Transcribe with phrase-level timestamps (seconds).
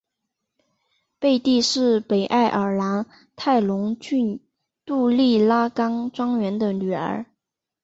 [1.19, 3.05] 贝蒂是北爱尔兰
[3.35, 4.39] 泰隆郡
[4.83, 7.27] 杜利拉冈庄园的女儿。